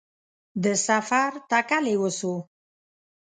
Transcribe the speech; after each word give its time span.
د 0.63 0.65
سفر 0.87 1.31
تکل 1.51 1.83
یې 1.91 1.97
وسو 2.01 2.33